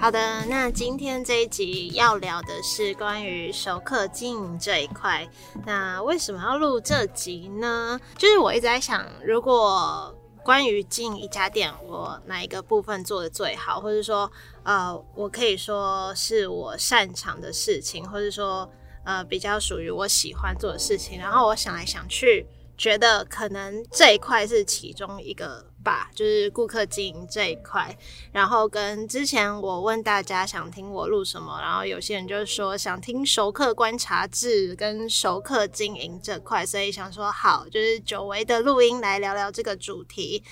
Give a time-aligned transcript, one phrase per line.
[0.00, 5.28] 好的，那今天这一集要聊的是关于熟客经营这一块。
[5.66, 8.00] 那为什么要录这集呢？
[8.16, 14.32] 就是我一直在想，如果关于经营一家店，我哪一个部分做的最好，或者说，
[14.62, 18.68] 呃，我可以说是我擅长的事情，或者说，
[19.04, 21.18] 呃，比较属于我喜欢做的事情。
[21.18, 25.69] 然后我想来想去，觉得可能这一块是其中一个。
[25.82, 27.96] 吧，就是顾客经营这一块，
[28.32, 40.42] 然后跟之前我问大家想听我录什么，然后有些人就说想听熟客观察制跟熟客经营这块，所以想说好，就是久违的录音来聊聊这个主题。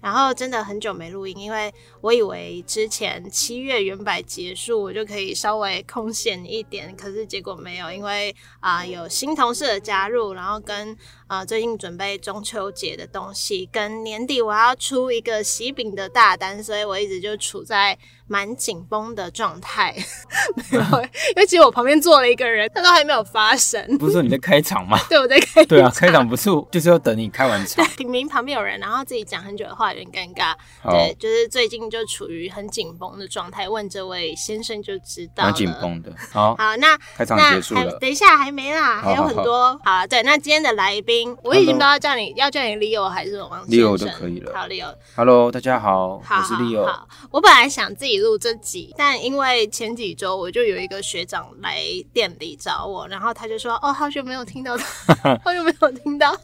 [0.00, 10.98] 然后真的很久没录音，因为我以为之前七月原版结束，我就可以稍微空闲一点，可是结果没有，因为啊、有新同事的加入，然后跟
[11.32, 17.98] 啊、呃、最近准备中秋节的东西，跟年底我要出一个喜饼的大单，所以我一直就处在。
[18.28, 19.94] 蛮紧绷的状态，
[20.70, 20.82] 没有，
[21.36, 23.98] 因为其实我旁边坐了一个人，他都还没有发声。
[23.98, 24.98] 不是说你在开场吗？
[25.10, 25.66] 对，我在开场。
[25.66, 27.86] 对啊，开场不是就是要等你开完场。
[27.98, 30.54] 明明旁边有人，然后自己讲很久的话，有点尴尬。
[30.90, 33.68] 对，就是最近就处于很紧绷的状态。
[33.68, 35.44] 问这位先生就知道。
[35.44, 36.10] 蛮紧绷的。
[36.30, 37.98] 好，好，那开场结束了。
[37.98, 39.78] 等一下还没啦，还有很多。
[39.84, 43.88] 好，对，那今天的来宾，我已经不知道叫你要叫你 Leo 还是王先生。
[43.88, 44.52] Leo 都可以了。
[44.54, 44.94] 好，Leo。
[45.14, 46.86] Hello，大家好，我是 Leo。
[46.86, 48.94] 好，我本来想自己录这集。
[48.96, 51.80] 但因为前几周我就有一个学长来
[52.12, 56.34] 店里找我，然后他就说：“哦，好久没有听到他， 好久没有听到，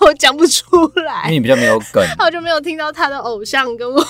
[0.00, 0.64] 我讲不出
[1.06, 4.04] 来，因为你比较没有梗，好久没有听到他的偶像跟我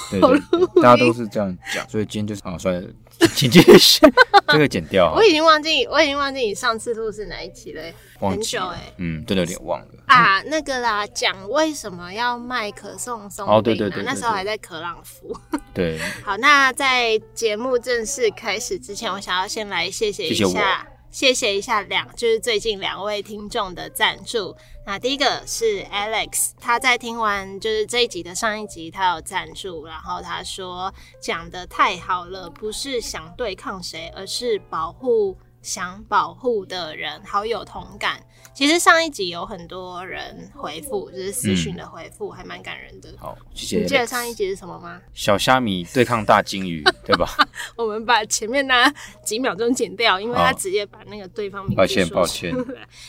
[0.83, 2.89] 大家都是这样讲，所以今天就是啊，算了。”
[3.35, 4.01] 请继续，
[4.47, 5.13] 这个剪掉。
[5.13, 7.83] 我已经忘记，我已经忘记你上次录是哪一期了，
[8.21, 10.43] 很久哎、欸，嗯，真的有点忘了啊。
[10.47, 13.55] 那个啦，讲为什么要卖可颂松饼？
[13.55, 15.37] 哦，对对对，那时候还在可朗福。
[15.73, 20.87] 对，好，那在节目正式开始之前，我想要先来谢谢一下。
[21.11, 24.55] 谢谢一下两，就是最近两位听众的赞助。
[24.85, 38.21] 那第一个是 Alex，他在听完就是这一集的上一集，他有赞助，然后他说讲的太好了，不是想对抗谁，而是保护想保护的人，好有同感。
[38.55, 43.09] 其实上一集有很多人回复，就是私讯的回复，嗯、还蛮感人的。
[43.17, 43.83] 好，谢谢。
[43.83, 45.01] 你记得上一集是什么吗？
[45.15, 47.29] 小虾米对抗大金鱼，对吧？
[47.77, 48.93] 我们把前面那
[49.25, 51.77] 几秒钟剪掉，因为他直接把那个对方名字。
[51.77, 52.53] 抱歉，抱歉。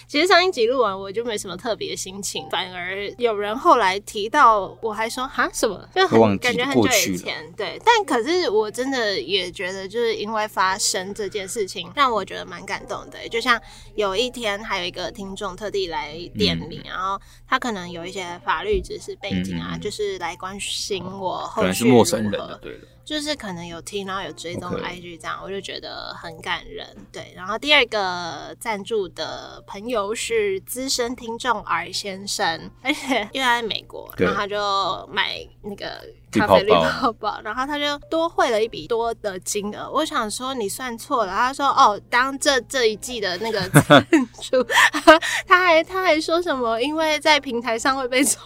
[0.07, 7.51] 其实上一集录完，我就没什么特别心情，反而有人后来提到，我还说哈什么，就很感觉很久以前。
[7.53, 13.27] 对，但可是我真的也觉得，就是因为发生这件事情，让我觉得蛮感动的。
[13.29, 13.59] 就像
[13.95, 15.29] 有一天，还有一个听。
[15.39, 17.17] 众特地来店里，嗯、然后
[17.47, 21.61] 他可能有一些法律知识背景啊，嗯、就是来关心我后续如何。
[21.61, 22.87] 可能是陌生人的，对的。
[23.05, 26.85] 就是可能有听，然后有追踪 IG 这样.我就觉得很感人。
[27.11, 39.89] 对，然后第二个赞助的朋友是资深听众 R 先生，而且因为他在美国，然后他就买那个咖啡绿泡泡， 然后他就多汇了一笔多的金额。
[39.89, 44.05] 我想说你算错了，他说哦，当这这一季的那个赞
[44.41, 44.61] 助，
[45.47, 46.79] 他还他还说什么？
[46.81, 48.39] 因为在平台上会被抽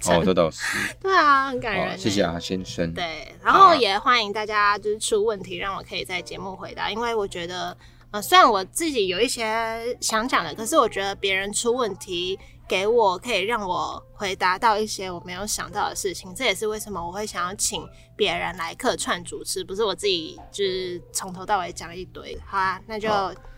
[0.00, 0.18] 成。
[0.18, 0.64] 哦，这倒是。
[1.00, 1.96] 对啊，很感人。
[1.96, 2.92] 谢谢啊先生。
[2.92, 4.00] 对，然后也。
[4.00, 6.90] 欢迎大家就是出问题，让我可以在节目回答。
[6.90, 7.76] 因为我觉得，
[8.12, 12.38] 呃，虽然我自己有一些想讲的，可是我觉得别人出问题
[12.70, 16.32] 给我，可以让我回答到一些我没有想到的事情。
[16.32, 17.84] 这也是为什么我会想要请
[18.14, 22.38] 别人来客串主持，不是我自己就是从头到尾讲一堆。
[22.46, 23.08] 好啊，那就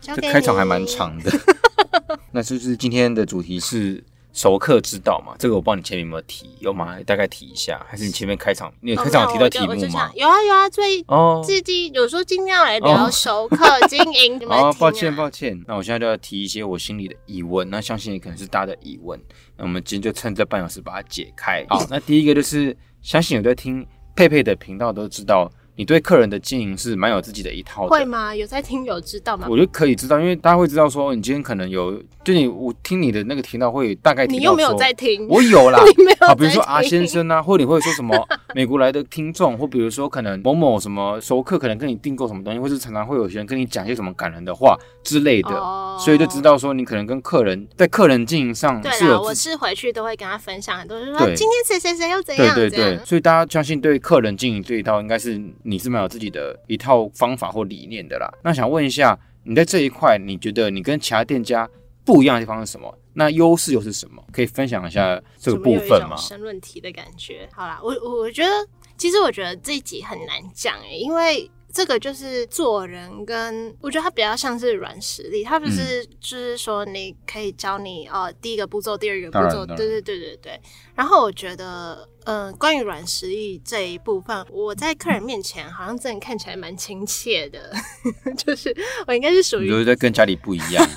[0.01, 0.27] 交给你。
[0.27, 1.31] 这开场还蛮长的。
[2.33, 4.03] 那是不是今天的主题是？
[4.33, 6.57] 熟客之道嘛，这个我帮你前面有没有提？
[6.59, 6.97] 有吗？
[7.05, 8.73] 大概提一下，还是你前面开场？
[8.81, 10.11] 你有开场有提到题目吗？
[10.15, 13.57] 有啊有啊，最哦，最近有说今天要来聊熟客
[13.87, 14.41] 经营。
[14.49, 19.19] 哦，抱歉抱歉，那我现在就要提一些我心里的疑问，那相信也可能是大家的疑问，
[19.55, 21.63] 那我们今天就趁这半小时把它解开。
[21.69, 23.85] 好， 那第一个就是，相信有在听
[24.15, 27.89] 佩佩的频道都知道，你对客人的经营是蛮有自己的一套的。
[27.89, 28.35] 会吗？
[28.35, 29.47] 有在听有知道吗？
[29.49, 34.39] 我觉得可以知道，因为大家会知道说，你今天可能有，就你我听你的那个频道会大概听到。
[34.39, 35.27] 你又没有在听？
[35.27, 36.27] 我有啦， 你没有。
[36.27, 38.15] 好，比如说阿先生啊，或者你会说什么
[38.53, 49.21] 美国来的听众，或比如说可能某某什么熟客可能跟你订购什么东西，或是常常会有些人跟你讲一些什么感人的话之类的，哦、所以就知道说你可能跟客人在客人经营上是有。
[49.21, 52.53] 我是回去都会跟他分享很多，就是说今天谁谁谁又怎样。
[52.55, 58.31] 对对对，所以大家相信对客人经营这一套，应该是你是蛮有自己的一套方法或理念的啦。
[58.43, 61.69] 那想问一下，你在这一块，你觉得你跟其他店家
[62.05, 62.97] 不一样的地方是什么？
[63.13, 64.23] 那优势又是什么？
[64.31, 66.15] 可以分享一下这个部分吗？
[66.17, 67.47] 申论题的感觉。
[67.51, 68.49] 好啦，我我觉得，
[68.97, 71.49] 其实我觉得这一集很难讲诶，因为。
[71.73, 80.61] 这个就是做人跟我觉得它比较像是软实力，它不是就是说你可以教你哦，第一个步骤，第二个步骤，对对对对对。
[80.93, 87.73] 然后我觉得，嗯、呃，关于软实力这一部分，我在客人面前好像真的看起来蛮亲切的，
[88.37, 88.71] 就是
[89.07, 90.87] 我应该是属于，就是在跟家里不一样。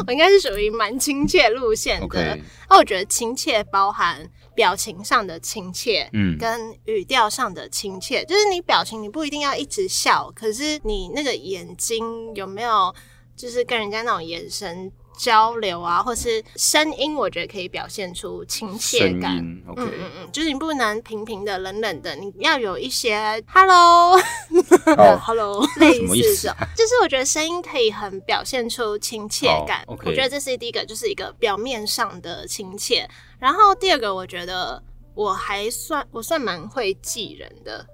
[0.06, 2.38] 我应该是属于蛮亲切路线的。
[2.68, 4.30] 那我觉得亲切包含。
[4.58, 12.92] 表情上的亲切，嗯，跟语调上的亲切，就是你表情你不一定要一直笑，可是你那个眼睛有没有，
[13.36, 19.36] 就是跟人家那种眼神交流啊，或是声音，我觉得可以表现出亲切感。
[19.38, 29.82] 嗯嗯嗯，就是你不能平平的、冷冷的，你要有一些 “hello”，“hello”， 类似这种，就是我觉得声音可以很表现出亲切感。
[29.88, 29.98] Oh.
[30.06, 33.08] 我觉得这是第一个，就是一个表面上的亲切。
[33.38, 34.82] 然后第二个，我觉得
[35.14, 37.84] 我还算我算蛮会记人的。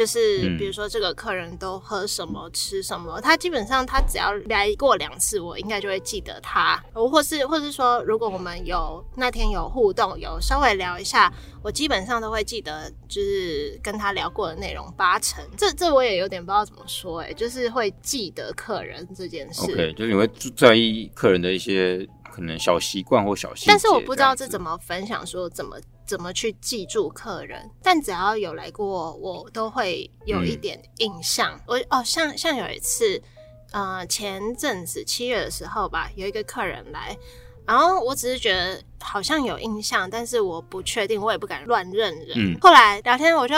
[0.00, 6.82] 就是比如说，这个客人都喝什么、嗯、吃什么，他基本上他只要来过两次，我应该就会记得他。
[6.94, 11.30] 或是或是说，如果我们有那天有互动，有稍微聊一下，
[11.62, 15.44] 我基本上都会记得，就是跟他聊过的内容八成。
[15.54, 19.70] 这这我也有点不知道怎么说，哎，就是会记得客人这件事。
[19.70, 20.26] OK，就是你会
[20.56, 23.68] 在意客人的一些可能小习惯或小细节。
[23.68, 25.76] 但是我不知道这怎么分享，说怎么。
[26.10, 27.70] 怎么去记住客人？
[27.80, 31.54] 但只要有来过，我都会有一点印象。
[31.54, 33.22] 嗯、我哦，像像有一次，
[33.70, 37.16] 呃，前阵子七月的时候吧，有一个客人来，
[37.64, 42.30] 然后我只是觉得好像有印象，但是我不确定，我也不敢乱认人。
[42.34, 43.54] 嗯、后来聊天，我就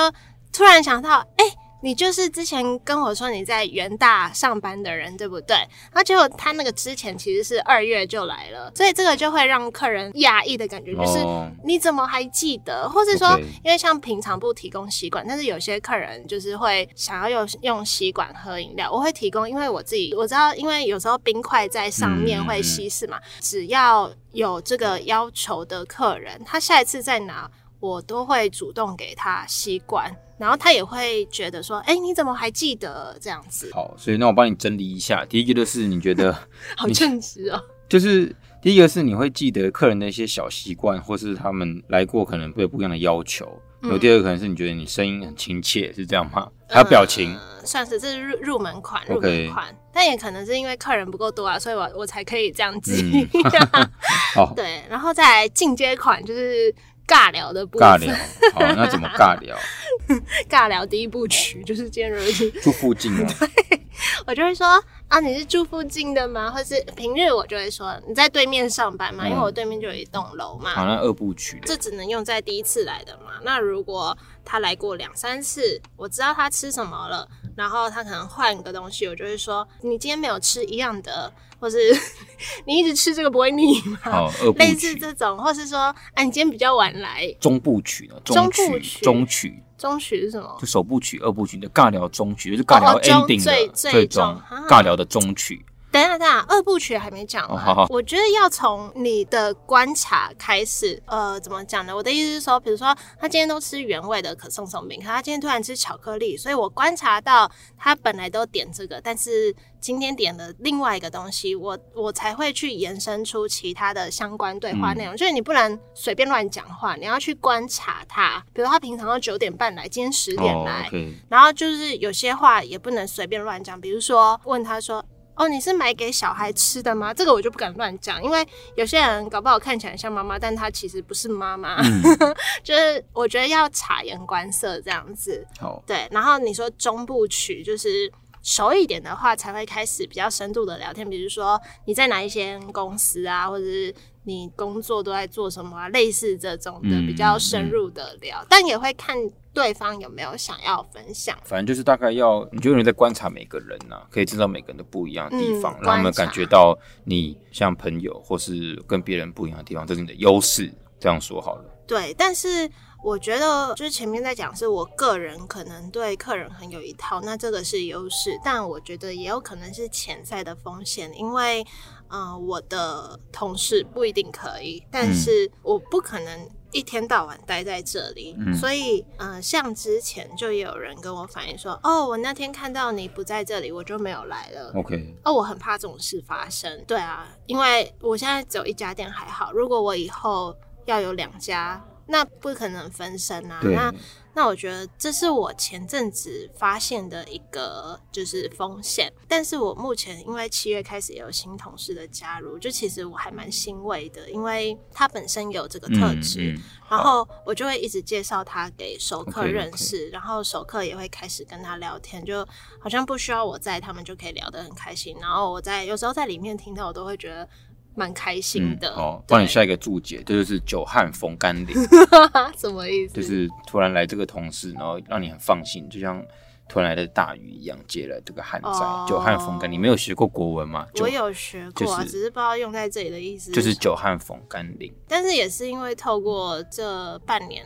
[0.52, 1.56] 突然想到，哎、欸。
[1.82, 5.56] 你就是之前跟我说你在元大上班的人，对不对？
[5.56, 11.18] 然后结果他那个之前其实是二月就来了，所以这个就会让客人讶异的感觉，就是
[11.64, 12.88] 你怎么还记得？
[12.88, 27.50] 或是说，因为像平常不提供吸管，但是有些客人就是会想要用用吸管喝饮料，我会提供，因为我自己我知道，因为有时候冰块在上面会稀释嘛，只要有这个要求的客人，他下一次再拿，
[27.80, 30.14] 我都会主动给他吸管。
[30.42, 35.24] 然后他也会觉得说：“哎，你怎么还记得这样子？”好，所以那我帮你整理一下。
[35.24, 36.36] 第一个就是你觉得
[36.76, 43.46] 好称职哦，就是第一个是你会记得客人的一些小习惯，或是他们来过可能会有不一样的要求。
[43.82, 46.48] 有、嗯、第二个可能是你觉得你声音很亲切，是这样吗？
[46.68, 49.72] 还有表情，呃、算是这是入入门款，入门款。
[49.92, 53.28] 但也可能是因为客人不够多啊，所以我我才可以这样记。
[53.32, 53.44] 嗯、
[54.34, 56.74] 好， 对，然后再来进阶款就是。
[57.12, 58.14] 尬聊的部分，尬聊，
[58.54, 59.54] 好，那怎么尬聊？
[60.48, 63.86] 尬聊第一部曲就是今天如是住附近的， 对，
[64.26, 66.50] 我就会说啊，你是住附近的吗？
[66.50, 69.24] 或是平日我就会说你在对面上班吗？
[69.26, 70.70] 嗯、因为我对面就有一栋楼嘛。
[70.70, 73.32] 好，那二部曲，这只能用在第一次来的嘛。
[73.42, 81.32] 那如果他来过两三次，我知道他吃什么了，然后他可能换个东西，我就会说你今天没有吃一样的。
[81.62, 81.78] 或是
[82.66, 83.96] 你一直吃这个不会腻吗？
[84.06, 87.32] 哦， 类似这种，或是说，啊，你今天比较晚来。
[87.38, 88.16] 中部曲呢？
[88.24, 90.56] 中部曲，中曲，中曲是什么？
[90.58, 95.64] 就首部曲、二部曲的尬聊中曲，就是尬聊 ending 的最最终尬聊的中曲。
[95.92, 97.56] 等一下，等一下，二部曲还没讲完。
[97.56, 101.00] 哦、好好，我觉得要从你的观察开始。
[101.04, 101.94] 呃，怎么讲呢？
[101.94, 115.14] 我的意思是说，比如说他今天都吃原味的可颂松饼，可他今天突然吃巧克力，所以我观察到他本来都点这个，但是今天点了另外一个东西，我我才会去延伸出其他的相关对话内容。
[115.14, 118.42] 嗯、就是你不能随便乱讲话，你要去观察他。
[118.54, 123.78] 比如他平常都九点半来，今天十点来，哦 okay、然后就是有些话也不能随便乱讲。
[123.78, 125.04] 比如说问他说。
[125.34, 127.12] 哦，你是买给小孩吃的吗？
[127.12, 128.46] 这个我就不敢乱讲，因为
[128.76, 131.76] 有些人搞不好看起来像妈妈，但她其实不是妈妈。
[131.82, 132.02] 嗯、
[132.62, 135.46] 就是我觉得要察言观色这样子。
[135.58, 136.06] 好，对。
[136.10, 138.12] 然后你说中部曲，就是
[138.42, 141.08] 熟一点的话，才会开始比较深度的聊天。
[141.08, 148.40] 比如说你在哪一些公司啊，或者是你工作都在做什么啊，类似这种的比较深入的聊。
[148.42, 149.16] 嗯嗯、但也会看
[149.52, 151.36] 对方有没有想要分享。
[151.44, 160.72] 反正就是大概要，你就有人在观察每个人呐、啊，可以知道每个人的不一样的地方，嗯、让他们感觉到你像朋友或是跟别人不一样的地方，这是你的优势。
[161.00, 161.64] 这样说好了。
[161.86, 162.70] 对，但是。
[163.04, 171.66] 我觉得就是前面在讲，是我个人可能对客人很有一套，那这个是优势，但我觉得也有可能是潜在的风险，因为，
[172.12, 184.70] 呃，我的同事不一定可以，但是我不可能一天到晚待在这里，嗯、所以，呃，像之前就有人跟我反映说，哦，我那天看到你不在这里，我就没有来了。
[184.74, 186.84] OK，哦，我很怕这种事发生。
[186.86, 190.54] 对啊，因为我现在只有一家店还好，如果我以后
[190.84, 191.82] 要有两家。
[192.06, 193.60] 那不可能分身啊！
[193.62, 193.94] 那
[194.34, 210.12] 那我觉得这是我前阵子发现的一个就是风险，但是我目前因为七月开始也有新同事的加入，就其实我还蛮欣慰的，因为他本身有这个特质，嗯嗯、然后我就会一直介绍他给熟客认识，okay, okay.
[210.12, 212.46] 然后熟客也会开始跟他聊天，就
[212.80, 215.16] 好像不需要我在，他们就可以聊得很开心。
[215.20, 217.48] 然后我在有时候在里面听到，我都会觉得。
[217.94, 218.94] 蛮开心的。
[218.94, 221.74] 好、嗯，帮、哦、你下一个注解，这就是久旱逢甘霖。
[222.56, 223.14] 什么意思？
[223.14, 226.24] 就是突然来这个同事，然后让你很放心，就像
[226.68, 228.68] 突然来的大雨一样，接了这个旱灾。
[229.06, 230.86] 久旱逢甘，你没有学过国文吗？
[231.00, 233.52] 我有学过，就是、只是不知道用在这里的意思。
[233.52, 234.92] 就是久旱逢甘霖。
[235.08, 237.64] 但是也是因为透过这半年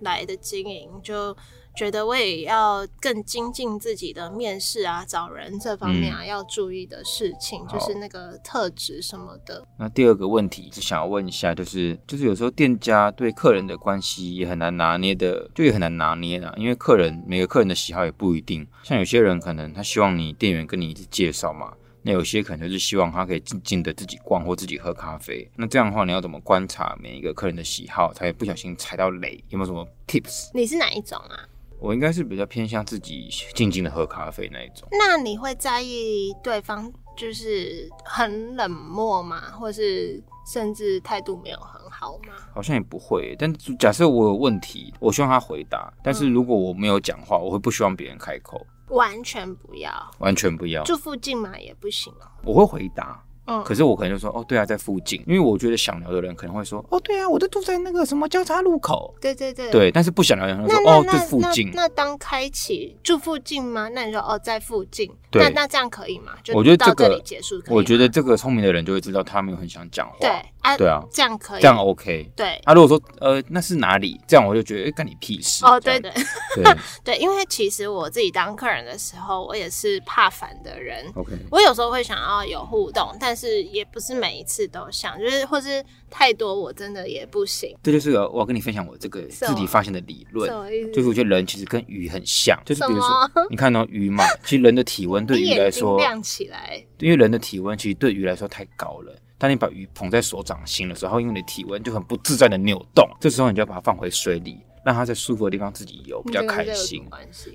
[0.00, 1.36] 来的经营，就。
[1.76, 9.62] 觉得我也要更精进自己的面试啊，找人这方面啊，嗯、要注意的事情，就是那个特质什么的。
[9.78, 18.66] 那第二个问题是想要问一下，就是就是有时候店家对客人的关系也很难拿捏的，就也很难拿捏啊，因为客人每个客人的喜好也不一定。
[18.82, 25.46] 像有些人可能他希望你店员跟你一直介绍嘛，那有些可能就是希望他可以静静的自己逛或自己喝咖啡。
[25.56, 29.44] 那这样的话，你要怎么观察每一个客人的喜好，才不小心踩到雷？
[29.50, 30.48] 有没有什么 tips？
[30.54, 31.36] 你是哪一种啊？
[31.78, 34.88] 我应该是比较偏向自己静静的喝咖啡那一种。
[34.92, 39.40] 那你会在意对方就是很冷漠吗？
[39.52, 42.32] 或是甚至态度没有很好吗？
[42.54, 43.36] 好像也不会。
[43.38, 45.92] 但假设我有问题，我希望他回答。
[46.02, 48.66] 但是如果我没有讲话，我会不希望别人开口。
[48.90, 50.84] 完全不要，完全不要。
[50.84, 51.58] 住附近嘛？
[51.58, 52.12] 也不行。
[52.44, 53.20] 我会回答。
[53.46, 59.14] 嗯，可是我可能就说，哦，对啊，在附近，因为我觉得想聊的人可能会说，哦，对啊，我就住在那个什么交叉路口。
[59.20, 61.70] 对对对，对，但是不想聊的人说，哦，在附近。
[61.74, 63.88] 那当开启住附近吗？
[63.88, 65.10] 那你说，哦，在附近。
[65.38, 66.32] 对，那那这样可以吗？
[66.54, 67.62] 我觉得这个结束。
[67.68, 70.16] 我觉得这个聪明的人就会知道他没有很想讲话。
[70.20, 72.28] 对啊，对啊，这样可以，这样 OK。
[72.34, 74.20] 对，啊如果说，呃，那是哪里？
[74.26, 75.64] 这样我就觉得，哎，干你屁事。
[75.64, 76.10] 哦，对对
[76.56, 76.64] 对
[77.04, 81.06] 对，因为其实我自己当客人的时候，我也是怕烦的人。
[81.14, 84.16] OK，我有时候会想要有互动，但是也不是。
[84.16, 87.76] 每一次都想，就是或是太多，我真的也不行。
[87.82, 90.50] 这就是我要跟你分享我这个自己发现的理论，
[90.90, 99.14] 就是我觉得人其实跟鱼很像，就是比如说你看到鱼嘛，其实人的体温对鱼来说亮起来，因为人的体温其实对鱼来说太高了。
[99.38, 107.04] 当你把鱼捧在手掌心的时候，因为你的体温就很不自在的扭动，这时候你就要把它放回水里，让它在舒服的地方自己游，比较开心。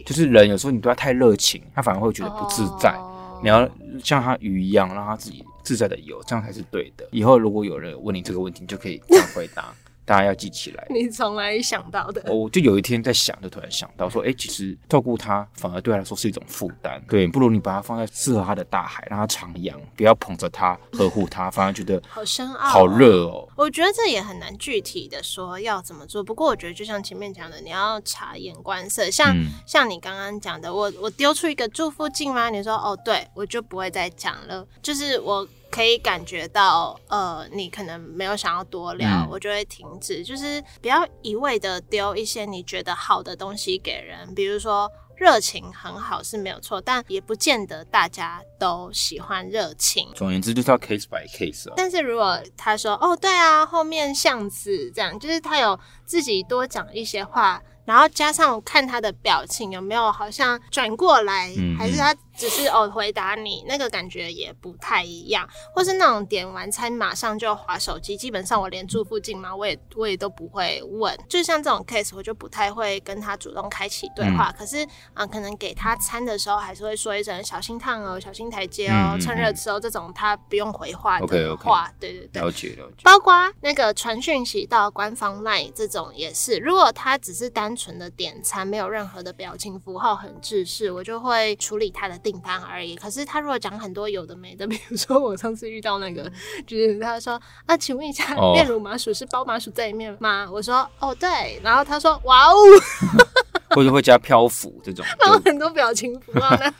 [0.05, 2.95] 就是人有时候你对它太热情，它反而会觉得不自在。
[3.41, 3.67] 你要
[4.03, 7.07] 像它鱼一样，让它自己自在的游，这样才是对的。
[7.11, 9.73] 以后如果有人问你这个问题，你就可以这样回答。
[10.05, 10.87] 大家要记起来。
[10.89, 17.01] 你从来想到的，我就有一天在想，就突然想到说，哎、欸，其实照顾他反而对他来说是一种负担。
[17.07, 23.47] 对，不如你把它放在适合他的大海，让他徜徉，不要捧着它呵护它，反而觉得好深奥、好热哦。
[23.55, 26.23] 我觉得这也很难具体的说要怎么做。
[26.23, 29.09] 不过我觉得就像前面讲的，你要察言观色。
[29.09, 32.49] 像、嗯、像你刚刚讲的，我我丢出一个住附近吗？
[32.49, 34.67] 你说哦，对，我就不会再讲了。
[34.81, 35.47] 就是我。
[35.71, 40.23] 可以感觉到，呃，你可能没有想要多聊，嗯、我就会停止。
[40.23, 50.09] 就是不要一味的丢一些你觉得好的东西给人，比如说热情很好是没有错，但也不见得大家都喜欢热情。
[50.13, 51.73] 总而言之，就是要 case by case 啊。
[51.77, 57.61] 但是如果他说，哦，对啊，后面巷子这样，就是他有自己多讲一些话。
[57.83, 65.47] 然后加上看他的表情有没有好像转过来，嗯、还是他只是哦回答你，那个感觉也不太一样。
[65.75, 71.15] 或是那种点完餐马上就划手机，基本上我连住附近嘛，我也我也都不会问。
[71.29, 74.49] 就像这种 case，我就不太会跟他主动开启对话。
[74.49, 74.83] 嗯、可是
[75.13, 79.79] 啊、呃，可能给他餐的时候，还是会说一声小心烫哦，小心台阶哦，嗯、趁热吃哦。
[79.79, 83.03] 这种他不用回话的话，okay, okay, 对对对，了解了解。
[83.03, 92.95] 包括那个传讯息到官方 LINE 这种也是，如果他只是单纯的点餐，没有任何的表情符号，很制式，我就会处理他的订订单而已。
[92.95, 96.31] 可是他如果讲很多有的没的， 比如说我上次遇到那个，
[96.65, 100.47] 就是他说啊，请问一下，炼乳麻薯是包麻薯在里面吗？
[100.51, 102.55] 我说哦对，然后他说哇哦。
[103.73, 106.73] 或者会加漂浮这种， 然后很多表情符号那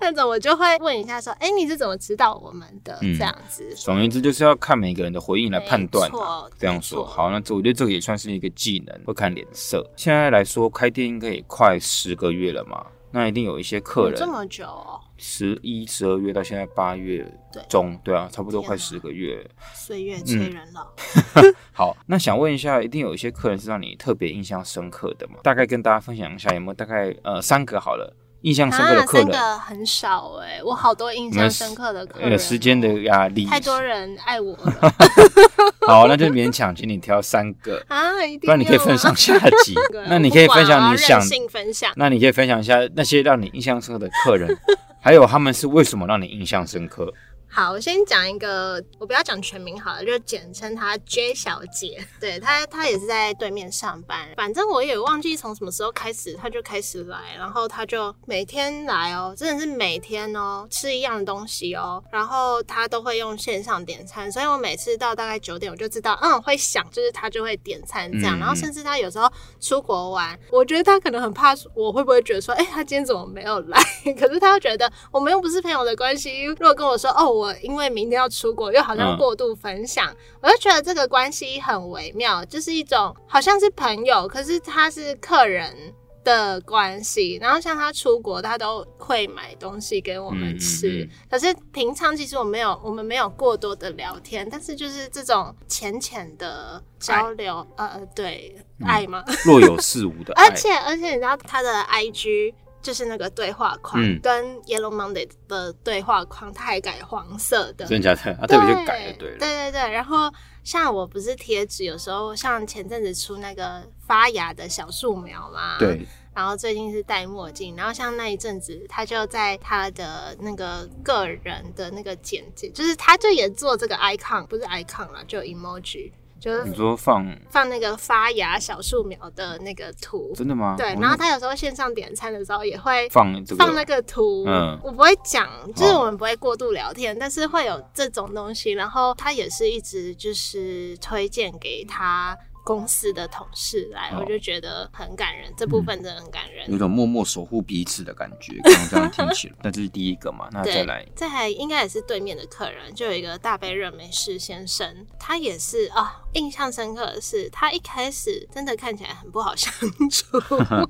[0.00, 2.98] 那种，我就会问一下说，哎、欸，你是怎么知道我们的？
[3.02, 3.70] 嗯、这样子。
[3.76, 6.10] 总而言之，就是要看每个人的回应来判断。
[6.58, 9.86] 这样说好，那这我觉得这个也算是一个技能，会看脸色。
[9.94, 12.82] 现在来说，开店应该也快十个月了嘛。
[13.12, 17.30] 那一定有一些客人，这么久哦，十一、十二月到现在八月
[17.68, 20.86] 中，对啊，差不多快十个月，岁月催人老。
[21.34, 25.34] 嗯、好，那想问一下，一定有一些客人是让你特别印象深刻的吗？
[25.42, 28.16] 大概跟大家分享一下，有没有大概呃三个好了。
[28.42, 32.36] 印象深刻的客人，真的很少哎、欸，我好多印象深刻的客人、喔。
[32.36, 34.72] 时间的压力，太多人爱我了。
[35.86, 39.74] 好，那就勉强请你挑三个啊，一定不然你可以分上下集。
[40.08, 41.20] 那你可以分享你想，
[41.50, 41.92] 分享。
[41.96, 44.56] 那你可以分享一下那些让你印象深刻的客人，
[45.00, 47.12] 还有他们是为什么让你印象深刻。
[47.54, 52.02] 好，我先讲一个，我不要讲全名好了，就简称她 J 小姐。
[52.18, 54.26] 对她，她也是在对面上班。
[54.38, 62.02] 反正我也忘记从什么时候开始，她就开始来，然后她就每天来哦，真的是每天哦，吃一样的东西哦。
[62.10, 68.38] 然后她都会用线上点餐，所以我每次到大概九点，我就知道，嗯，会响，就是她就会点餐这样。
[68.38, 69.30] 然后甚至她有时候
[69.60, 73.78] 出国玩，我觉得她可能很怕我会不会觉得说，哎，她今天怎么没有来？
[74.18, 77.41] 可是她又觉得我们又不是朋友的关系，如果跟我说，哦，我。
[77.42, 85.74] 我因为明天要出国，又好像过度分享，嗯、我就觉得这个关系很微妙，就是一种好像是朋友，可是他是客人
[86.22, 87.36] 的关系。
[87.42, 90.86] 然后像他出国，他都会买东西给我们吃。
[90.86, 99.24] 嗯嗯嗯，可是平常其实我没有，我们没有过多的聊天，但是就是这种浅浅的交流，爱呃，对，嗯、爱吗？
[99.44, 100.46] 若有似无的 爱。
[100.46, 102.54] 而且而且你知道他的 IG。
[102.82, 109.90] 就是那个对话框，嗯、跟 Yellow Monday 的对话框，它还改黄色的，真假的，他特别就改了，对了，对对对。
[109.90, 110.32] 然后
[110.64, 116.06] 像我不是贴纸，有时候像前阵子出那个发芽的小树苗嘛，对。
[116.34, 126.10] 然后最近是戴墨镜，然后像那一阵子，他就在他的那个个人的那个简介，就是他就也做这个 icon，不是 icon 啦，就 emoji。
[126.42, 130.74] 就是你说放放那个发芽小树苗的那个图，真的吗？
[130.76, 142.36] 对，然后他有时候线上点餐的时候也会放放那个图，嗯，我不会讲，就是我们不会过度聊天，但是会有这种东西，然后他也是一直就是推荐给他。
[142.64, 148.58] 公司的同事来，哦、我就觉得很感人，这部分真的很感人，嗯、有种默默守护彼此的感觉。
[148.62, 150.48] 刚刚这样听起来， 那这是第一个嘛？
[150.52, 159.72] 那再来，再来应该也是对面的客人，就有一个大杯热美式先生，他也是啊、哦，印象深刻的是，他一开始真的看起来很不好相
[160.08, 160.38] 处，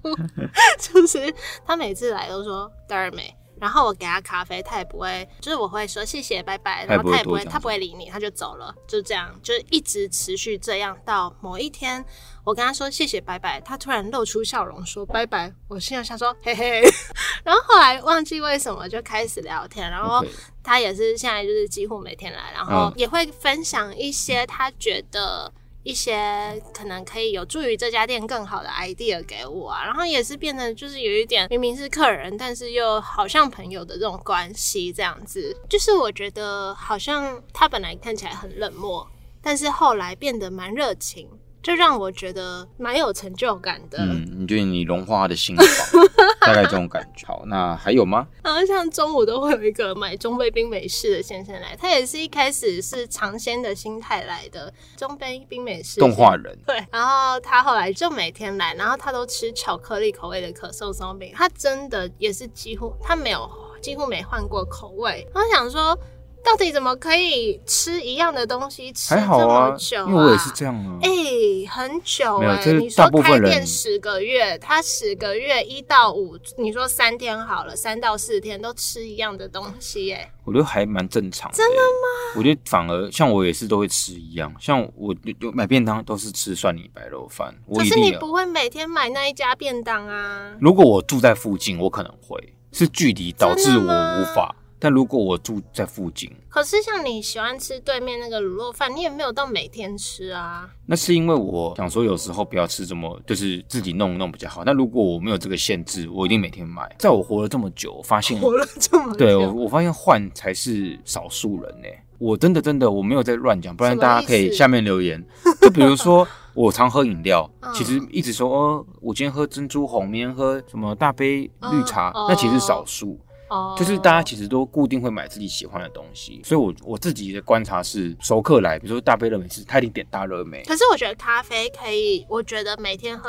[0.78, 3.35] 就是他每次来都说德尔美。
[3.62, 12.05] 然后我给他咖啡，他也不会，就是我会说谢谢拜拜，然后他也不会，他不会理你，他就走了，就这样，就是一直持续这样到某一天，
[12.42, 16.83] 我跟他说谢谢拜拜，他突然露出笑容说拜拜，我心里想说嘿嘿，
[17.44, 20.27] 然后后来忘记为什么就开始聊天，然后
[20.64, 25.53] 他也是现在就是几乎每天来，然后也会分享一些他觉得。
[25.82, 39.06] 一些可能可以有助于这家店更好的 idea 给我啊，然后也是变得就是有一点明明是客人，但是又好像朋友的这种关系这样子，就是我觉得好像他本来看起来很冷漠，
[39.42, 41.28] 但是后来变得蛮热情。
[41.62, 43.98] 就让我觉得蛮有成就感的。
[43.98, 46.03] 嗯，你觉得你融化他的心房，
[46.40, 47.27] 大概这种感觉。
[47.27, 48.27] 好，那还有吗？
[48.42, 54.72] 然后像中午都会有一个买中杯冰美式的先生来，他也是一开始是尝鲜的心态来的。
[54.96, 56.59] 中杯冰美式动画人。
[56.66, 63.48] 对，然后他后来就每天来，然后他都吃巧克力口味的可颂松饼，他真的也是几乎他没有
[63.81, 65.27] 几乎没换过口味。
[65.35, 65.96] 我想说。
[66.44, 70.98] 到底怎么可以吃一样的东西吃这么久因为我也是这样啊。
[71.02, 72.72] 哎、欸，很久哎、欸。
[72.72, 81.50] 你说开店十个月，他十个月一到五，你说三天好了，三到四天都吃一样的东西、欸，哎，我觉得还蛮正常。
[81.52, 82.37] 真的吗？
[82.37, 87.55] 我觉得反而像我也是都会吃一样，像我就买便当都是吃蒜泥白肉饭。
[87.74, 90.52] 可是你不会每天买那一家便当啊？
[90.61, 94.55] 如果我住在附近，我可能会是距离导致我无法。
[94.82, 100.68] 但如果我住在附近，可是像你喜欢吃对面那个卤肉饭，你也没有到每天吃啊。
[100.86, 104.64] 那是因为我想说，有时候不要吃这么，就是自己弄弄比较好。
[104.64, 106.82] 那如果我没有这个限制，我一定每天买。
[106.98, 111.86] 在我活了这么久，我发现活了这么久，对我我发现换才是少数人呢。
[112.18, 115.24] 我真的真的我没有在乱讲，不然大家可以下面留言。
[115.60, 123.16] 就比如 说我常喝饮料，其实一直说哦，我今天喝珍珠红，明天喝什么大杯绿茶，那其实是少数。
[123.52, 130.62] 哦，就是大家其实都固定会买自己喜欢的东西，所以我我自己的观察是，熟客来，比如说大杯热美式，他一定点大热美。
[130.64, 133.28] 可是我觉得咖啡可以，我觉得每天喝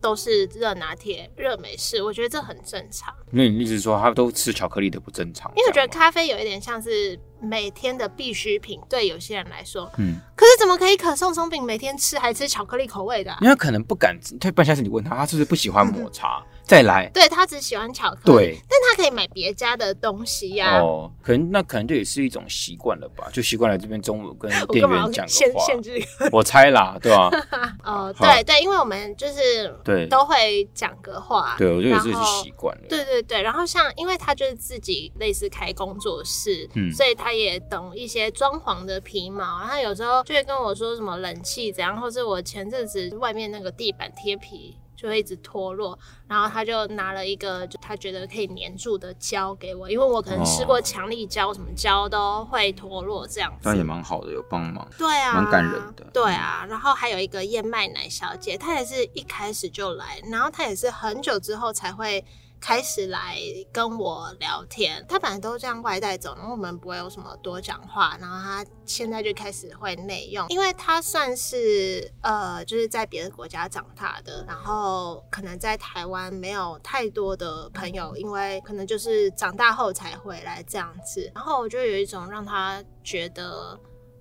[0.00, 3.14] 都是热拿铁、热美式，我觉得这很正常。
[3.30, 5.50] 那你意思是说他都吃巧克力的不正常？
[5.56, 7.18] 因为我觉得咖啡有一点像是。
[7.44, 13.38] 每天的必需品，对有些人来说，嗯，可是怎么可以可颂松饼每天吃，还吃巧克力口味的、啊？
[13.40, 14.38] 因为可能不敢吃。
[14.38, 16.40] 他半下次你问他，他是不是不喜欢抹茶？
[16.64, 20.78] 再来，对他只喜欢巧克力，对，但他可以买别家的东西呀、啊。
[20.78, 25.66] 哦，可能那可能这也是一种习惯了吧，就习惯了这边中午跟店员讲的话。
[25.66, 27.74] 限制我猜啦，对吧、啊？
[27.84, 32.84] 哦，对对，因为我们就是对都会讲个话，对我觉得也是习惯了。
[32.88, 38.12] 对对对，然后像因为他就是自己类似开工作室，嗯，所以他也懂一些。
[38.12, 53.68] 些装潢的皮毛，然后有时候就会跟我说什么冷气怎样，或是我前阵子外面那个地板贴皮就会一直脱落，然后他就拿了一个就他觉得可以粘住的胶给我，因为我可能吃过强力胶，什么胶都会脱落这样子。
[53.68, 54.88] 那也蛮好的，有帮忙。
[54.96, 56.06] 对啊，蛮感人的。
[56.12, 62.24] 对啊，然后还有一个燕麦奶小姐，她也是一开始就来，然后她也是很久之后才会。
[62.62, 63.36] 开始来
[63.72, 68.16] 跟我聊天，他本来都这样外带走，然后我们不会有什么多讲话。
[68.20, 81.28] 然后他现在就开始会内用，因为他算是呃，就是在别的国家长大的，然后可能在台湾没有太多的朋友，因为可能就是长大后才回来这样子。
[81.34, 83.76] 然后我就有一种让他觉得，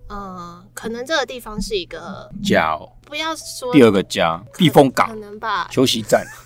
[0.10, 6.26] 嗯、呃，可能这个地方是一个家哦，不要说第二个家，避风港可能吧，休息站。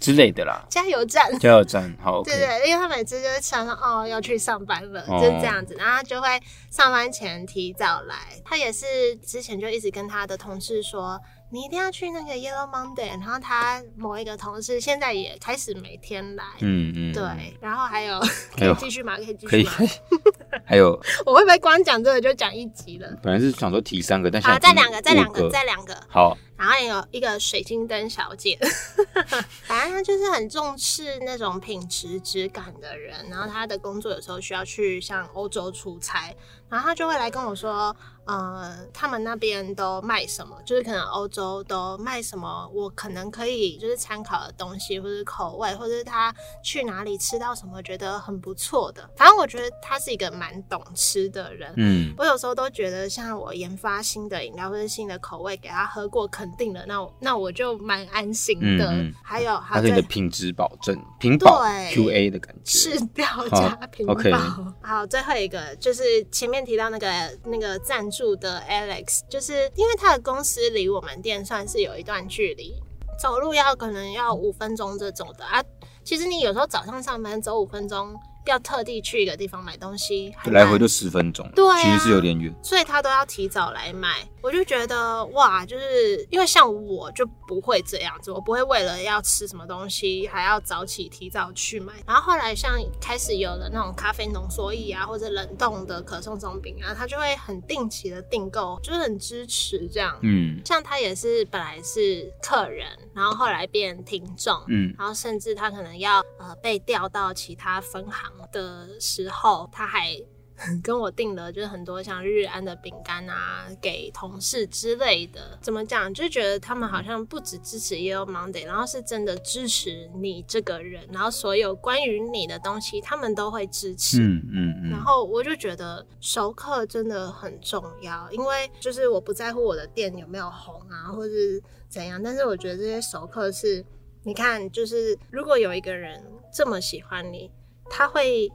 [0.00, 6.28] 之类的啦，加油站，加油站，好 对，对对，因为他每次就是想说，哦，要去上班了，哦，就是这样子，然后他就会
[6.70, 8.14] 上班前提早来。
[8.44, 11.18] 他也是之前就一直跟他的同事说，
[11.50, 13.08] 你一定要去那个 Yellow Monday。
[13.08, 17.56] 然后他某一个同事现在也开始每天来，嗯嗯，对。
[17.60, 18.20] 然后还有
[18.56, 19.16] 可以继续吗？
[19.16, 19.72] 可以继续吗？
[19.76, 19.88] 可以。
[20.66, 20.90] 还有，
[21.24, 23.08] 我会不会光讲这个就讲一集了？
[23.22, 26.36] 本来是想说提三个，但是好，再两个，再两个，再两个，好。
[26.56, 28.58] 然后也有一个水晶灯小姐，
[29.64, 33.28] 反正她就是很重视那种品质质感的人。
[33.28, 36.34] 然后她的工作有时候需要去像欧洲出差，
[36.68, 49.08] 然后她就会来跟我说，呃，他们那边都卖什么，就是可能欧洲都卖什么，我可能可以就是参考的东西，或者口味，或者是他去哪里吃到什么觉得很不错的。
[49.16, 51.74] 反正我觉得他是一个蛮懂吃的人。
[51.76, 58.84] 嗯，我有时候都觉得，像我研发新的饮料或者新的口味给他喝过，可肯定了，那我那我就蛮安心的。
[58.90, 64.12] 嗯嗯、还有，还有你的品质保证，品保 QA 的感觉，是标加品保。
[64.12, 64.74] Okay.
[64.82, 67.08] 好，最后一个就是前面提到那个
[67.44, 72.74] 那个赞助的 Alex，就是因为他的公司离我们店算是有一段距离，
[73.18, 75.64] 走路要可能要五分钟这种的啊。
[76.04, 78.14] 其实你有时候早上上班走五分钟。
[78.46, 84.26] 要特地去一个地方买东西，来回就十分钟，对、啊，其实是有点远，所以他都要提早来买。
[84.42, 91.94] 我就觉得哇，就是因为像我就不会这样子，我不会为了要吃什么东西还要早起提早去买。
[92.06, 100.18] 然后后来像开始有了那种咖啡浓缩液啊，或者冷冻的可颂松饼啊，他就会很定期的订购，就是很支持这样。
[100.20, 110.16] 嗯，像他也是本来是客人，然后后来变听众，嗯，然后甚至他可能要呃被调到其他分行的时候，他还
[110.84, 115.58] 跟我订了，就是很多像日安的饼干啊，给同事之类的。
[115.60, 116.14] 怎么讲？
[116.14, 124.18] 就觉得他们好像不只支持 Yellow Monday，然后是真的支持你这个人，然后所有关于你的东西，他们都会支持。
[124.20, 124.90] 嗯嗯嗯。
[124.90, 133.84] 然后我就觉得熟客真的很重要，因为就是我不在乎我的店有没有红啊，或是怎样，但是我觉得这些熟客是，
[134.22, 137.50] 你看，就是如果有一个人这么喜欢你。
[137.90, 138.50] 他会，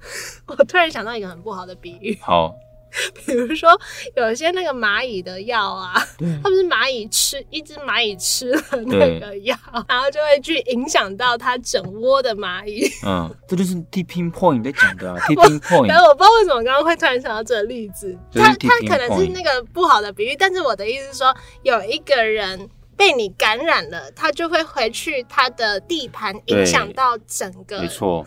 [0.46, 2.18] 我突然想到一个很不好的比喻。
[2.22, 2.54] 好，
[3.24, 3.70] 比如说
[4.16, 5.94] 有些那个蚂蚁的药啊，
[6.42, 9.56] 它不是蚂蚁吃一只蚂蚁吃了那个药，
[9.88, 12.84] 然后就会去影响到它整窝的蚂蚁。
[13.06, 16.08] 嗯， 这就是 tipping point 在讲的啊，tipping point。
[16.08, 22.68] 我不知道为什么刚刚会突然想到这个例子，它它可能是那个不好的比喻，但是我的意思是说，有一个人。
[23.00, 27.80] 被你感染了，他就会回去他的地盘，影响到整个。
[27.80, 28.26] 没错，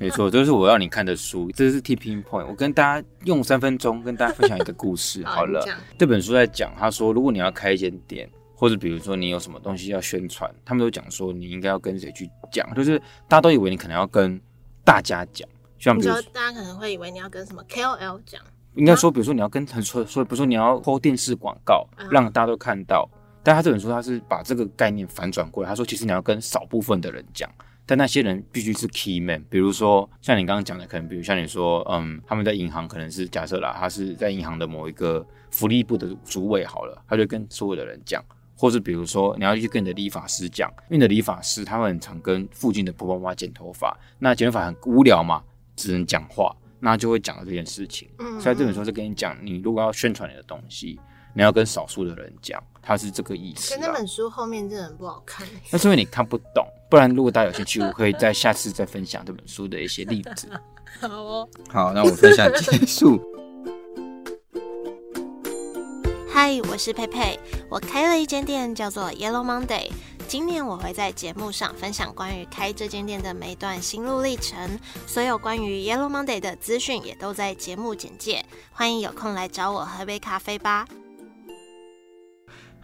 [0.00, 2.44] 没错， 这是我要你看的书，这是 tipping point。
[2.44, 5.64] 我跟大家用三分钟跟大家分享一个故事 好了。
[5.96, 14.40] 这本书在讲，他说如果你要开一间店，或者比如说你有什么东西要宣传，他们都讲说你应该要跟谁去讲，就是大家都以为你可能要跟
[14.84, 18.42] 大家讲，像比如说大家可能会以为你要跟什么 KOL 讲，
[18.74, 23.08] 应该说比如说你要跟很说说，比如说你要播电视广告，让大家都看到。
[23.44, 27.48] 但他这本书他是把这个概念反转过来，他说其实你要跟少部分的人讲，
[27.86, 38.24] 但那些人必须是 key man，比如说像你刚刚讲的，可能比如像你说，嗯，他们在银行可能是假设啦，他是在银行的某一个福利部的主委好了，他就跟所有的人讲，
[38.56, 45.42] 或是比如说你要去跟你的理发师讲，因为你的理发师他会很常跟附近的婆婆妈妈剪头发，那剪头发很无聊嘛，
[45.76, 48.08] 只能讲话，那就会讲到这件事情。
[48.18, 50.98] 嗯，所以这本书是跟你讲，你如果要宣传你的东西，
[51.34, 53.74] 你要跟少数的人讲，他是这个意思。
[53.74, 56.64] 可那本书后面真的很不好看，那是因为你看不懂。
[56.88, 60.48] 不然，如果大家有兴趣，我可以在下次再分享这本书的一些例子。
[61.00, 63.20] 好哦，好，那我分享结束。
[66.32, 69.90] 嗨，我是佩佩，我开了一间店，叫做 Yellow Monday。
[70.28, 78.44] 今年我会在节目上分享关于开这间店的每一段心路历程，所有关于 Yellow Monday 的资讯也都在节目简介。
[78.72, 80.86] 欢迎有空来找我喝杯咖啡吧。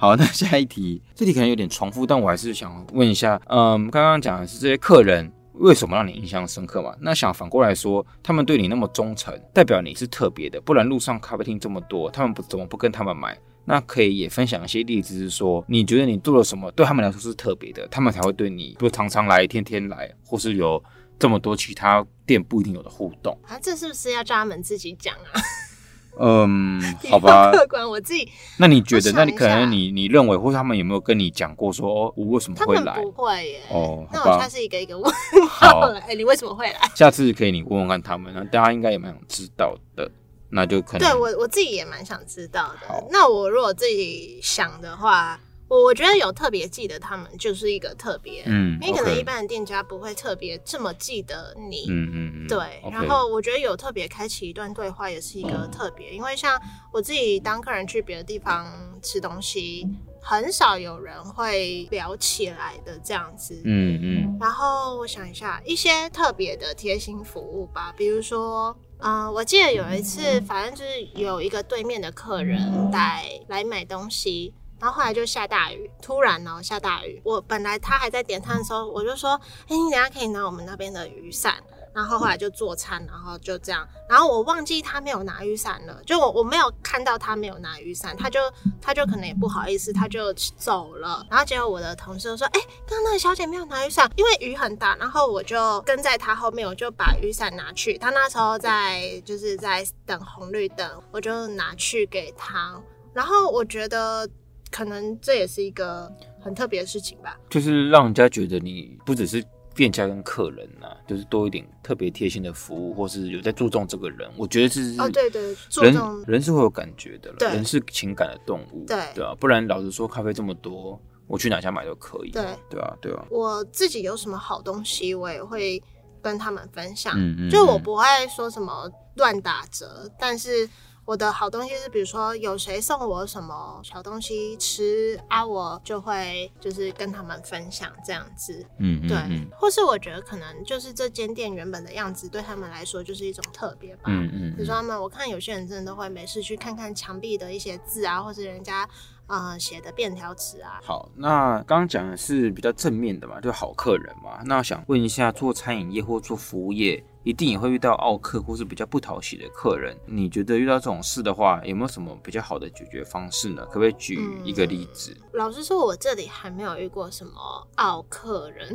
[0.01, 6.97] 好，那下一题，这题可能有点重复，但我还是想问一下，嗯，刚刚讲的是这些客人为什么让你印象深刻嘛？
[7.03, 13.39] 那想反过来说，他们对你那么忠诚，代表你是特别的，不然路上咖啡厅这么多，他们不怎么不跟他们买？
[13.67, 20.83] 那可以也分享一些例子，是说你觉得你做了什么对他们来说是特别的，他们才会对你，不常常来，天天来，或是有
[21.19, 23.59] 这么多其他店不一定有的互动啊？
[23.61, 25.37] 这是不是要叫他们自己讲啊？
[26.18, 27.51] 嗯， 好吧。
[27.53, 28.29] 客观我自己。
[28.59, 29.12] 那你觉得？
[29.12, 32.94] 那你可能你你认为，或者他们有没有跟你讲过说，哦，我为什么会来？
[33.01, 33.61] 不会耶。
[33.70, 35.12] 哦，那我下次一个一个问。
[35.49, 36.90] 好， 哎、欸，你为什么会来？
[36.94, 40.11] 下次可以你问问看他们，那大家应该也蛮想知道的。
[40.51, 41.01] 那就可能。
[41.01, 43.05] 对我我自己也蛮想知道的。
[43.11, 45.38] 那我如果自己想的话。
[45.71, 52.83] 我我觉得有特别记得他们就是一个特别，嗯，因为可能一般的店家不会特别这么记得你，嗯嗯嗯，对。
[52.91, 56.61] 然后我觉得有特别开启一段对话也是一个特别，因为像
[56.93, 58.67] 我自己当客人去别的地方
[59.01, 59.87] 吃东西，
[60.21, 64.39] 很少有人会聊起来的这样子，嗯嗯。
[64.41, 74.53] 然后我想一下一些特别的贴心服务吧，比如说，嗯、呃，我记得有一次，反正就是有一个对面的客人带来买东西。
[74.81, 77.21] 然后后来就下大雨，突然呢下大雨。
[77.23, 79.38] 我本来他还在点餐的时候，我就说
[79.69, 81.55] ：“哎，你等下可以拿我们那边的雨伞。”
[81.93, 83.87] 然后后来就做餐，然后就这样。
[84.09, 88.38] 然后我忘记他没有拿雨伞了，就我我没有看到他没有拿雨伞，他就
[88.81, 91.27] 他就可能也不好意思，他就走了。
[91.29, 97.99] 然后结果我的同事就说：“哎，刚刚那个小姐没有拿雨伞，因为雨很大。”然后我就跟在他后面，我就把雨伞拿去。
[97.99, 102.81] 他那时候在就是在等红绿灯，我就拿去给他。
[103.12, 104.29] 然后我觉得。
[104.71, 114.31] 可能这也是一个很特别的事情吧，就是让人家觉得你不只是店家跟客人呐、啊，就是多一点特别贴心的服务，或是有在注重这个人。
[114.37, 115.95] 我觉得是哦，对对，人
[116.27, 123.25] 人是会有感觉的，了，人是情感的动物，对对啊，不然老实说，咖啡这么多，我去哪家买都可以，对对啊对啊。
[123.31, 125.83] 我自己有什么好东西，我也会
[126.23, 128.05] 跟他们分享，嗯嗯，就我不会
[128.35, 130.69] 说什么乱打折，但是。
[131.11, 139.18] 我的好东西是，比如说有谁送我什么小东西吃啊，我就会就是跟他们分享这样子，嗯，对，
[139.59, 148.88] 或是我觉得可能就是这间店原本的样子对他们来说就是一种特别吧，嗯嗯，比如说他们，我看有些人真的都会没事去看看墙壁的一些字啊，或是人家。
[149.27, 150.81] 呃，写的便条纸啊。
[150.83, 154.40] 好，那刚刚讲的是比较正面的嘛，就好客人嘛。
[154.44, 159.97] 那我想问一下，做餐饮业或做服务业，一定也会遇到奥客或是比较不讨喜的客人。
[160.07, 163.65] 你觉得遇到这种事的话，有没有什么比较好的解决方式呢？
[163.67, 165.15] 可不可以举一个例子？
[165.21, 167.33] 嗯，老实说，我这里还没有遇过什么
[167.77, 168.75] 奥客人。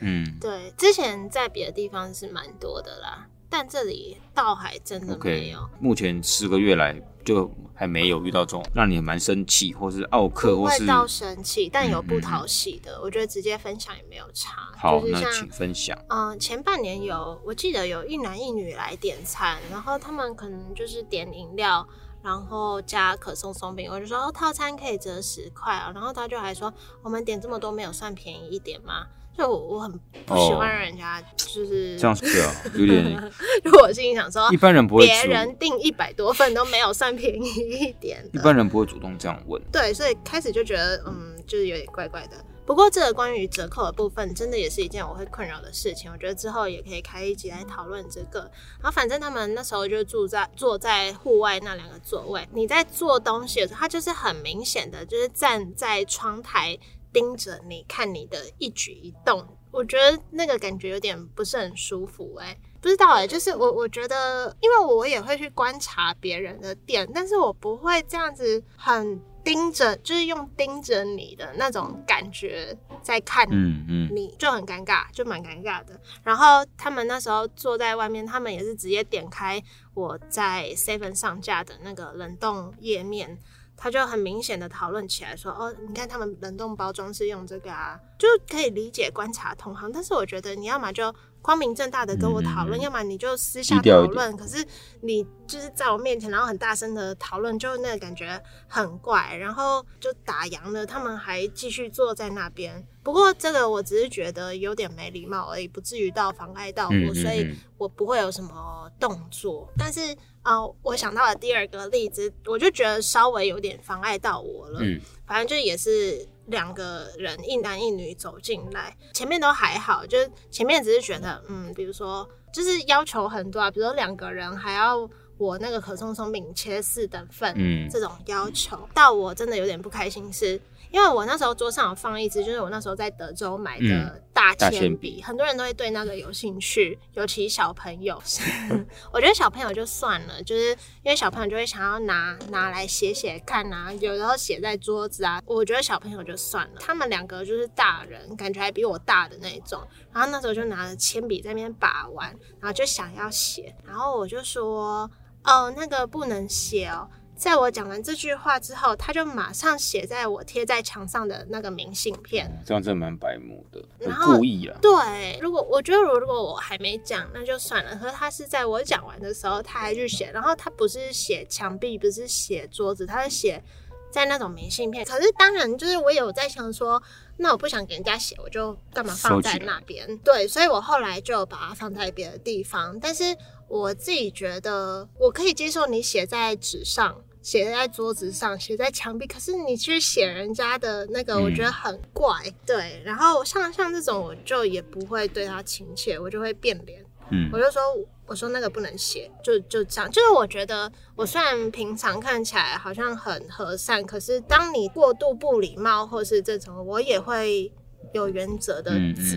[0.00, 3.28] 嗯， 对，之前在别的地方是蛮多的啦。
[3.56, 5.60] 但这里倒还真的没有。
[5.60, 13.02] Okay, 目前四个月来就还没有遇到这种让你蛮生气，或是奥客，或是到生气，但有不讨喜的，嗯嗯。
[13.04, 14.72] 我觉得直接分享也没有差。
[14.76, 15.96] 好，就是，那请分享。
[16.08, 21.86] 嗯，前半年有，我记得有一男一女来点餐，然后他们可能就是点饮料，
[22.24, 29.06] 然后加可颂松饼，我就说哦，套餐可以折十块啊，然后他就还说我们点这么多没有算便宜一点吗？
[29.36, 29.90] 就我我很
[30.26, 33.32] 不喜欢人家就是、哦、这样子啊，有点。
[33.64, 38.24] 如果我心里想说，一般人不会，别人订一百多份都没有算便宜一点。
[38.32, 39.60] 一般人不会主动这样问。
[39.72, 42.36] 对，所以开始就觉得嗯，就是有点怪怪的。
[42.64, 46.10] 不过这个关于折扣的部分，真的也是一件我会困扰的事情。
[46.10, 48.50] 我觉得之后也可以开一集来讨论这个。
[48.80, 56.78] 然后反正他们那时候就住在坐在户外那两个座位，你在做东西的时候，他就是很明显的就是站在窗台。
[57.14, 75.98] 盯着你看你的一举一动，我觉得那个感觉有点不是很舒服哎、欸，不知道哎、欸，就是我我觉得，因为我也会去观察别人的店，但是我不会这样子很盯着，就是用盯着你的那种感觉在看你，嗯嗯，你就很尴尬，就蛮尴尬的。
[76.24, 79.62] 然后他们那时候坐在外面，他们也是直接点开
[79.94, 83.38] 我在 Seven 上架的那个冷冻页面。
[83.76, 89.90] 他就很明显的讨论起来说：“哦，你看他们冷冻包装是用这个啊，就可以理解观察同行。
[89.92, 94.36] 但是我觉得你要么就光明正大的跟我讨论，要么你就私下讨论。
[94.36, 94.64] 可是
[95.02, 99.36] 你就是在我面前，然后很大声的讨论，就那个感觉很怪。
[99.36, 102.86] 然后就打烊了，他们还继续坐在那边。
[103.02, 109.68] 不过这个我只是觉得有点没礼貌而已，不至于到妨碍到我，嗯嗯嗯，所以我不会有什么动作。
[109.76, 114.78] 但是。”啊、呃，我想到了第二个例子，我就觉得稍微有点妨碍到我了。
[114.82, 130.60] 嗯，反正就也是两个人，一男一女走进来，前面都还好，就是前面只是觉得，嗯，比如说就是要求很多啊，比如说两个人还要我那个可颂松饼切四等份，嗯，这种要求，到我真的有点不开心是。
[130.94, 138.22] 因为我那时候桌上有放一支，就是我那时候在德州买的大铅笔，嗯、很多人都会对那个有兴趣，尤其小朋友。
[139.12, 140.70] 我觉得小朋友就算了，就是
[141.02, 145.42] 因为小朋友就会想要拿拿来写写看啊，有时候写在桌子啊。
[145.46, 149.82] 我觉得小朋友就算了，他们两个就是大人，感觉还比我大的那种。
[150.12, 152.30] 然后那时候就拿着铅笔在那边把玩，
[152.60, 155.10] 然后就想要写，然后我就说
[155.42, 162.50] ：“哦，那个不能写哦。”在我讲完这句话之后，他就马上写在我贴在墙上的那个明信片。
[162.64, 164.78] 这样真的蛮白目的，然后故意啊。
[164.80, 167.96] 对，如果我觉得，如果我还没讲，那就算了。
[167.96, 170.30] 可是他是在我讲完的时候，他还去写。
[170.32, 173.62] 然后他不是写墙壁，不是写桌子，他是写
[174.10, 175.04] 在那种明信片。
[175.04, 177.02] 可是当然，就是我有在想说，
[177.36, 180.16] 那我不想给人家写，我就干嘛放在那边？
[180.18, 182.98] 对，所以我后来就把它放在别的地方。
[183.00, 183.36] 但是。
[183.68, 189.26] 我自己觉得，我可以接受你写在纸上，写在桌子上，写在墙壁。
[189.26, 192.30] 可是你去写人家的那个，我觉得很怪。
[192.44, 197.04] 嗯、对，然后像像这种，我就也不会对他亲切，我就会变脸。
[197.30, 197.82] 嗯，我就说，
[198.26, 200.10] 我说那个不能写，就就这样。
[200.10, 207.72] 就是我觉得，我虽然平常看起来好像很和善，可是当你过度不礼貌或是这种，我也会。
[208.14, 208.92] 有原则的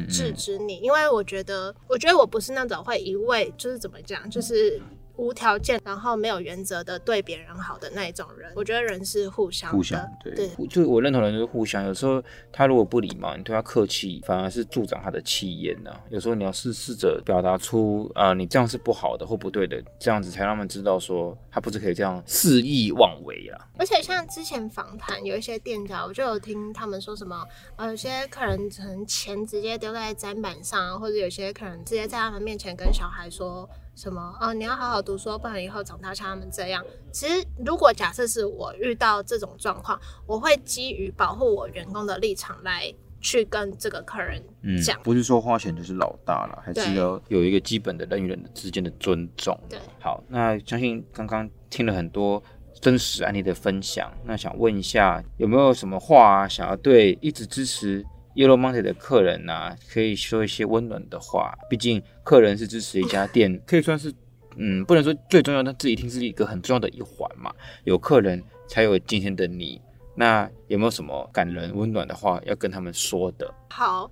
[0.09, 4.81] 制止你，因为我觉得，我觉得我不是那种会一味就是怎么讲，就是。
[5.17, 11.83] 无条件，然后没有原则的对别人好的那一种人，我觉得人是互相的，互相对，对，就我认同的人就是互相。
[11.85, 15.91] 有时候他如果不礼貌，你对他客气，反而是助长他的气焰呢。
[16.09, 23.67] 有时候你要试试着表达出啊、呃，你这样是不好的或不对的，这样子才让他们知道说他不是可以这样肆意妄为啊。
[23.79, 27.43] 而且像之前访谈有一些店家，我就有听他们说什么，
[27.75, 33.67] 呃，有些客人可能钱直接丢在砧板上，或者有些客人直接在他们面前跟小孩说。
[33.97, 34.37] 什么？
[34.39, 36.85] 哦，你要好好读书，不然以后长大像他们这样。
[37.11, 44.39] 其实，如果假设是我遇到这种状况，我会基于保护我员工的立场来去跟这个客人
[44.85, 44.95] 讲。
[44.99, 49.59] 嗯，不是说花钱就是老大了，还是要有一个基本的人与人之间的尊重。
[49.67, 52.41] 对，好，那相信刚刚听了很多
[52.79, 58.05] 真实案例的分享，那想问一下，有没有什么话啊，想要对一直支持
[58.37, 61.57] Yellow Monday 的客人呐、啊，可以说一些温暖的话。
[61.67, 64.13] 毕竟客人是支持一家店，可以算是，
[64.57, 67.51] 嗯，不能说最重要，但这一定是一个很重要的一环嘛。
[67.83, 69.81] 有客人才有今天的你。
[70.15, 73.51] 那有没有什么感人温暖的话要跟他们说的？
[73.69, 74.09] 好，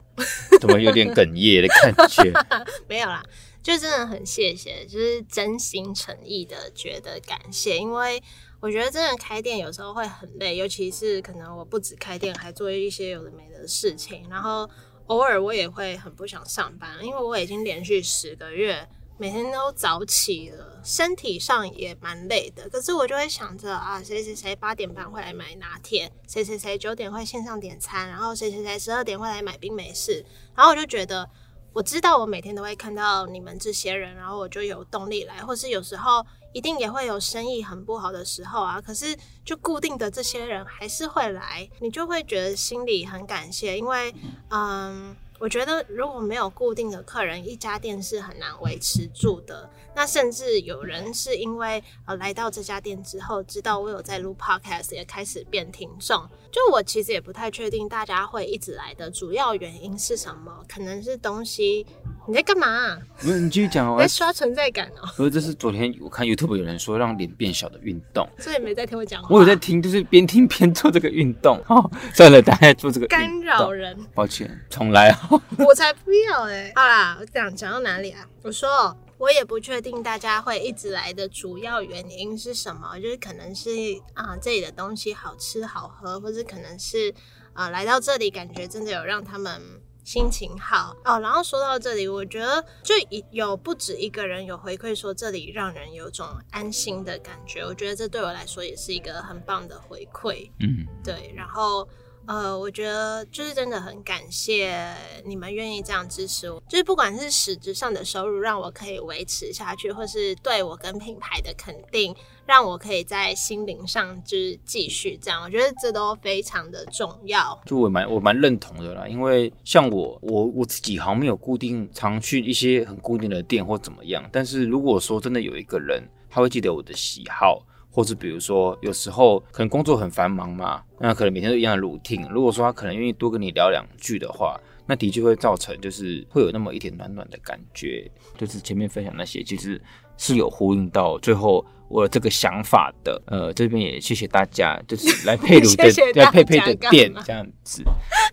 [0.59, 2.33] 怎么有点哽咽的感觉？
[2.89, 3.23] 没有啦，
[3.61, 8.23] 就真的很谢谢，就是真心诚意的觉得感谢，因为。
[8.65, 14.27] 我觉得真的开店有时候会很累，尤其是可能我不止开店，还做一些有的没的事情。
[14.27, 14.67] 然后
[15.05, 22.67] 偶尔我也会很不想上班，因为我已经连续十个月每天都早起了，身体上也蛮累的。
[22.67, 30.25] 可是我就会想着啊，谁谁谁八点半会来买拿铁，谁谁谁九点会线上点餐，然后谁谁谁十二点会来买冰美式。
[30.55, 31.29] 然后我就觉得，
[31.71, 36.25] 我知道我每天都会看到你们这些人，然后我就有动力来，或是有时候。
[36.55, 39.13] 一定也会有生意很不好的时候啊，可是
[39.43, 44.15] 就固定的这些人还是会来，你就会觉得心里很感谢，因为，
[44.49, 49.69] 嗯，我觉得如果没有固定的客人，一家店是很难维持住的。
[49.97, 56.25] 那甚至有人是因为呃来到这家店之后，知道我有在录 podcast，也开始变听众。
[56.55, 61.85] 就我其实也不太确定大家会一直来的主要原因是什么，可能是东西。
[62.29, 62.97] 你在干嘛、啊？
[63.19, 63.99] 不是你继续讲哦。
[63.99, 65.05] 在刷存在感哦。
[65.17, 68.25] 不是，这是昨天我看 YouTube 有人说让脸变小的运动。
[68.39, 69.27] 所以没在听我讲话。
[69.29, 71.61] 我有在听，就是边听边做这个运动。
[71.67, 73.93] 哦，算了，大家做这个干扰人。
[74.13, 75.41] 抱歉，重来哦。
[75.57, 76.73] 我才不要哎、欸。
[76.73, 78.25] 好啦，我讲讲到哪里啊？
[78.43, 83.69] 我说我也不确定大家会一直来的主要原因是什么，就是可能是
[84.13, 87.13] 啊、呃、这里的东西好吃好喝，或者可能是
[87.53, 89.61] 啊、呃、来到这里感觉真的有让他们
[90.03, 91.19] 心情好哦。
[91.19, 92.93] 然后说到这里，我觉得就
[93.31, 100.49] 有不止一个人有回馈说这里让人有种安心的感觉，我觉得这对我来说也是一个很棒的回馈。
[100.59, 101.87] 嗯，对，然后。
[102.27, 104.93] 呃，我觉得就是真的很感谢
[105.25, 112.15] 你们愿意这样支持我，就是不管是实质上的收入让我可以维持下去，或是对我跟品牌的肯定，
[112.45, 117.61] 让我可以在心灵上就是继续这样，我觉得这都非常的重要。
[117.65, 127.63] 就我蛮我蛮认同的啦，因为像我我我自己好像没有固定常去一些很固定的店或怎么样，但是如果说真的有一个人，他会记得我的喜好。
[127.95, 132.29] 或是比如说，有时候可能工作很繁忙嘛，那可能每天都一样的 routine。
[132.29, 138.11] 如果说他可能愿意多跟你聊两句的话，那的确会造成就是会有那么一点暖暖的感觉。
[138.37, 139.81] 就是前面分享那些，其实
[140.17, 143.21] 是有呼应到最后我这个想法的。
[143.27, 147.81] 呃，这边也谢谢大家，就是来 配鲁的谢谢来佩佩的店这样子。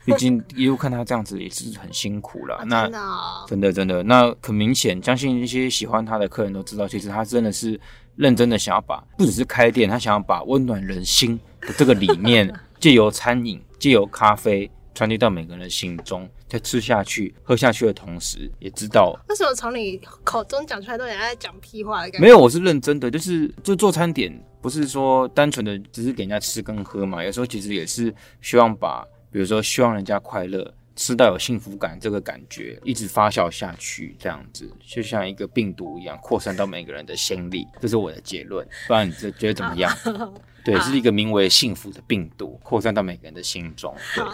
[0.05, 2.61] 毕竟一路看他这样子也是很辛苦了。
[2.67, 7.81] 那真的、哦、真的真的，那很明显，相信一些喜欢他的客人都知道，其实他真的是。
[8.17, 22.25] 认真的想要把，不只是开店，他想要把温暖人心的这个理念， 借由餐饮、借由咖啡传递到每个人的心中，在吃下去、喝下去的同时，也知道为什么从你口中讲出来都像在讲屁话的感觉？
[22.25, 30.73] 没有，我是认真的，就是就做餐点，不是说单纯的只是给人家吃跟喝嘛，有时候其实也是希望把，比如说希望人家快乐。
[30.95, 38.67] 吃到有幸福感这个感觉一直发酵下去，这样子就像一个病毒一样扩散到每个人的心里，这是我的结论。
[38.87, 39.97] 不然你这觉得怎么样？
[40.65, 43.95] 对，是一个名为幸福的病毒扩散到每个人的心中。
[44.15, 44.25] 对，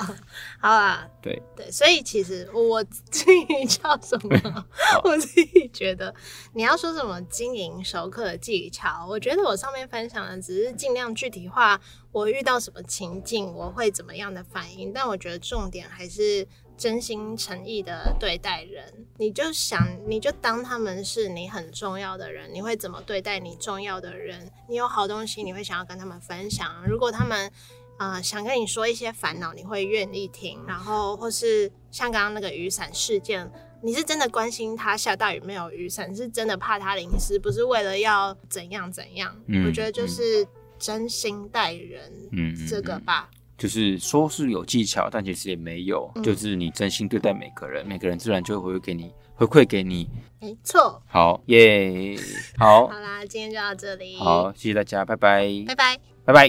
[0.60, 4.66] 好啊，对对，所以其实我自己叫什么？
[5.04, 6.14] 我自己觉得
[6.54, 11.80] 你要说什么经营熟客的技巧，我觉得我上面分享的只是尽量具体化，
[12.12, 16.46] 我遇到什么情境我会怎么样的反应，但我觉得重点还是。
[16.78, 24.48] 真心诚意的对待人，你就想，你就当他们是你很重要的人，你会怎么对待你重要的人？
[24.68, 26.72] 你有好东西，你会想要跟他们分享。
[26.86, 27.50] 如果他们
[27.96, 30.64] 啊、呃、想跟你说一些烦恼，你会愿意听。
[30.68, 33.50] 然后或是像刚刚那个雨伞事件，
[33.82, 39.36] 你是真的关心他下大雨没有雨伞，是真的怕他淋湿，不是为了要怎样怎样。
[39.46, 40.46] 嗯、我觉得就是
[40.78, 43.28] 真心待人，嗯，这个吧。
[43.58, 46.10] 就是说是有技巧，但其实也没有。
[46.14, 50.08] 嗯、就是你真心对待每个人，每个人自然就会回馈给你，回馈给你。
[50.40, 51.02] 没错。
[51.08, 52.16] 好耶，
[52.56, 52.86] 好。
[52.86, 54.16] 好啦，今天就到这里。
[54.16, 55.44] 好，谢谢大家，拜拜。
[55.66, 55.98] 拜拜。
[56.24, 56.48] 拜拜。